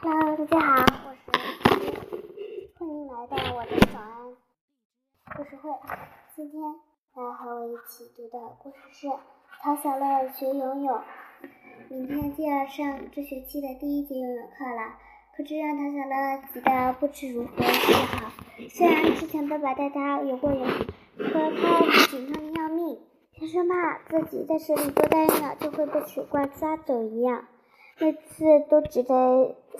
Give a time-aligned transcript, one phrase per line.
[0.00, 1.30] Hello，大家好，我是
[2.78, 4.36] 欢迎来到我的早安
[5.36, 5.70] 故事会。
[6.36, 6.62] 今天
[7.16, 9.06] 来和我一起读的故事是
[9.60, 10.86] 《陶小乐学游泳》。
[11.88, 14.94] 明天就要上这学期的第一节游泳课了，
[15.36, 18.30] 可这让陶小乐急得不知如何是好。
[18.70, 20.64] 虽然之前爸爸带他游过泳，
[21.16, 23.00] 可他紧张的要命，
[23.32, 27.48] 像生怕自己在水里多待一秒就会被水怪抓走一样。
[28.00, 29.14] 每次都只在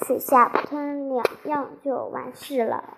[0.04, 2.96] 水下喷两样就完事了。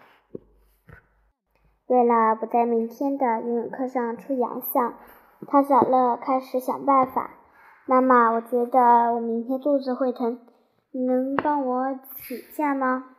[1.86, 4.94] 为了不在明天的游泳课上出洋相，
[5.46, 7.32] 汤小乐开始想办法。
[7.84, 10.40] 妈妈，我觉得我明天肚子会疼，
[10.92, 13.16] 你能帮我请假吗？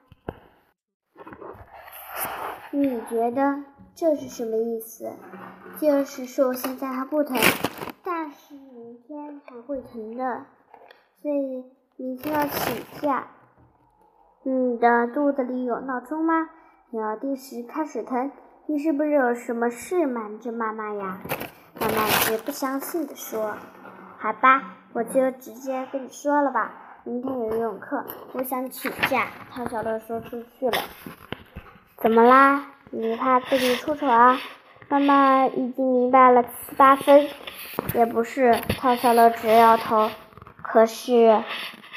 [2.72, 3.64] 你觉得
[3.94, 5.12] 这是什么意思？
[5.80, 7.38] 就是说现在还不疼，
[8.04, 10.46] 但是明天还会疼的，
[11.22, 11.64] 所以。
[12.02, 13.28] 明天要请假。
[14.42, 16.50] 你的肚子里有闹钟吗？
[16.90, 18.32] 你要定时开始疼。
[18.66, 21.20] 你是不是有什么事瞒着妈妈呀？
[21.80, 23.56] 妈妈是不相信的说。
[24.18, 26.74] 好吧，我就直接跟你说了吧。
[27.04, 29.28] 明天有游泳课，我想请假。
[29.52, 30.80] 陶小乐说出去了。
[31.98, 32.66] 怎么啦？
[32.90, 34.40] 你怕自己出丑啊？
[34.90, 37.28] 妈妈已经明白了七八分。
[37.94, 40.10] 也不是，陶小乐直摇头。
[40.64, 41.44] 可是。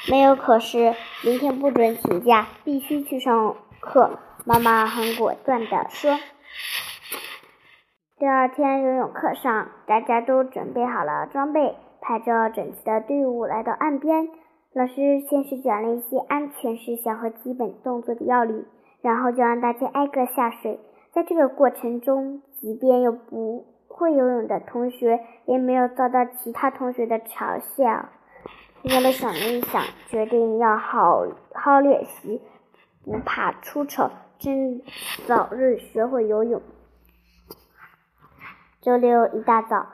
[0.07, 4.19] 没有，可是明天不准请假，必须去上课。
[4.45, 6.17] 妈妈很果断地说。
[8.19, 14.29] 第二天游泳课上，大家都准备好了装备，排着整齐的队伍来到岸边。
[14.73, 18.65] 老师先是讲了一些安全事项和基本动作的要领，
[19.01, 20.79] 然后就让大家挨个下水。
[21.13, 28.09] 在这个过程中，即便有不会游泳的同学，也没有遭到其他同学的嘲笑。
[28.87, 32.39] 小乐想了一想，决定要好好练习，
[33.03, 34.81] 不怕出丑，争
[35.25, 36.61] 早日学会游泳。
[38.81, 39.87] 周六一大早，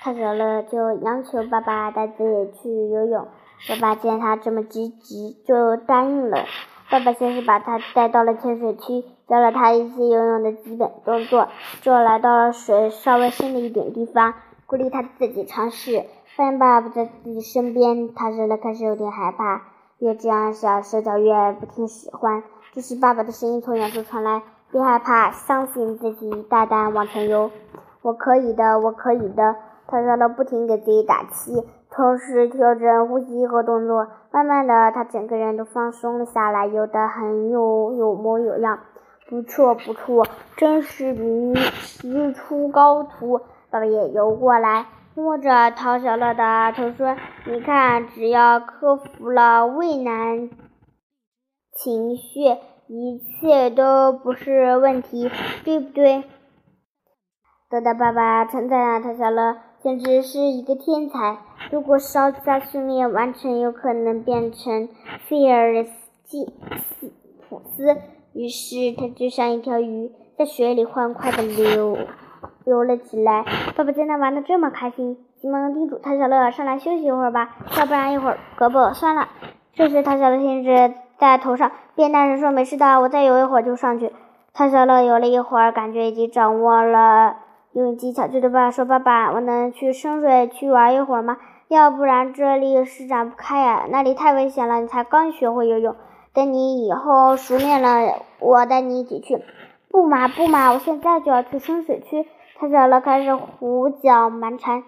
[0.00, 3.28] 他小乐就央求爸爸带自己去游泳。
[3.68, 6.46] 爸爸见他这么积极，就答应了。
[6.90, 11.48] 爸爸先是把他带到了浅水区，教了他一些游泳的基本动作，
[11.82, 16.06] 之后来到了水稍微深的一点地方，鼓励他自己尝试。
[16.38, 19.60] 发现爸爸不在自己身边，他真的开始有点害怕。
[19.98, 22.44] 越这样想，手脚越不听使唤。
[22.72, 24.40] 这时，爸爸的声音从远处传来
[24.70, 27.50] ：“别害怕，相信自己，大胆往前游。
[28.02, 29.56] 我可以的，我可以的。”
[29.88, 34.06] 他在那不停给自己打气，同时调整呼吸和动作。
[34.30, 38.78] 慢慢的，他整个人都放松了下来，游得很有有模有样。
[39.28, 40.24] 不错，不错，
[40.56, 43.40] 真是名师出高徒。
[43.70, 44.86] 爸爸也游过来。
[45.18, 50.48] 摸着陶小乐的头说：“你看，只要克服了畏难
[51.72, 52.44] 情绪，
[52.86, 55.28] 一切都不是问题，
[55.64, 56.22] 对不对？”
[57.68, 61.38] 得到爸爸称赞的陶小乐简直是一个天才。
[61.72, 64.88] 如果稍加训练完成，有可能变成
[65.26, 66.46] 菲尔斯
[67.48, 67.96] 普斯。
[68.34, 71.98] 于是他就像一条鱼，在水里欢快的流。
[72.64, 73.44] 游了起来，
[73.76, 79.28] 爸爸见他玩的这么开心，急忙叮嘱唐小乐上来休息一会儿吧，要不然一会儿胳膊酸了。
[79.74, 84.12] 这时唐小乐兴致在头上，便大声说：“没事的，我再游一会儿就上去。”
[84.52, 87.36] 唐小乐游了一会儿，感觉已经掌握了
[87.72, 91.36] 游泳技巧，就对爸爸说：“爸爸，我能去深水区玩一会儿吗？
[91.68, 94.80] 要不然这里施展不开呀，那里太危险了。
[94.80, 95.94] 你才刚学会游泳，
[96.32, 99.42] 等你以后熟练了，我带你一起去。
[99.90, 102.26] ”“不嘛不嘛，我现在就要去深水区。”
[102.60, 104.82] 他小乐开始胡搅蛮缠，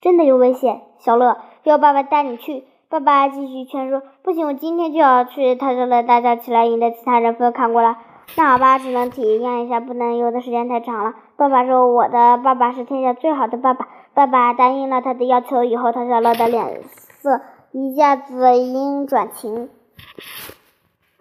[0.00, 0.82] 真的有危险！
[0.98, 2.64] 小乐，要爸爸带你去。
[2.88, 7.96] 爸爸继续劝说：“不行，我今天就要去。”他小乐大叫起来，引得其他人纷纷看过来。
[8.36, 11.14] 那好吧，只能体验一下，不能游的时间太长了。
[11.36, 17.40] 爸爸说：“我的爸爸是天下最好的爸爸。”爸爸答应了他的要求以后，他小乐的脸色
[17.72, 19.68] 一下子阴转晴，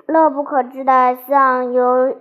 [0.08, 2.16] 乐不可支的向游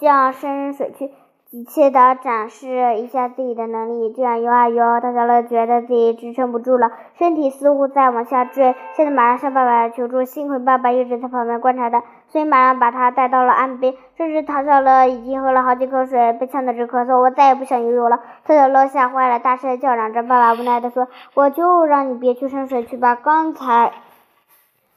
[0.00, 1.10] 向深水区。
[1.50, 10.24] 急切地展示一下自己的能力，这样游啊游，大小乐觉得自己支撑不住了，身体似乎在往下坠，现在马上向爸爸求助。
[10.24, 13.94] 幸亏爸爸一直在旁边观察他，所以马上把他带到了岸边。
[14.14, 17.18] 这时，陶小乐已经喝了好几口水，被呛得直咳嗽。
[17.18, 18.20] 我再也不想游泳了！
[18.44, 20.22] 陶小乐吓坏了，大声叫嚷着。
[20.22, 23.92] 爸爸无奈地说：“我就让你别去深水区吧，刚才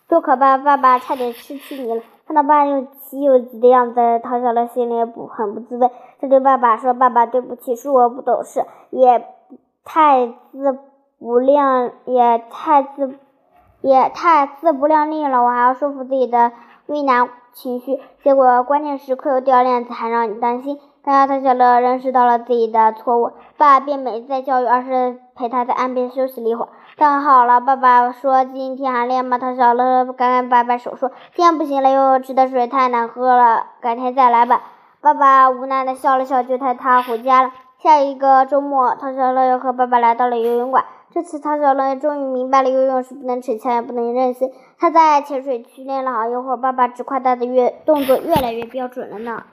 [0.09, 0.57] 多可怕！
[0.57, 5.91] 爸爸差点失去你了。”看到爸又急又急的样子，陶小乐心里不很不滋味。
[6.21, 9.27] 他对爸爸说：“爸爸，对不起，是我不懂事，也
[9.83, 10.79] 太自
[11.19, 13.19] 不量，也太自
[13.81, 15.43] 也太自不量力了。
[15.43, 16.53] 我还要说服自己的
[16.85, 20.79] 畏难情绪，结果关键时刻又掉链子，还让你担心。
[21.03, 26.69] 刚刚唐小乐认识到了自己的错误，爸爸便没再教育，而是陪他在岸边休息了一会儿。
[26.97, 29.37] 汤好了，爸爸说今天还练吗？
[29.37, 34.61] 唐小乐赶紧摆摆手说：“今天不行了，又吃的水太难喝了，改天再来吧。”
[35.01, 37.51] 爸爸无奈的笑了笑，就带他回家了。
[37.79, 40.85] 下一个周末，唐小乐又和爸爸来到了游泳馆。
[41.11, 44.51] 这次，唐小乐终于明白了游泳是不能逞强，也不能任性。
[44.77, 49.43] 他在浅水区练了好一会儿，爸爸只夸他的越动作越来越标准了呢。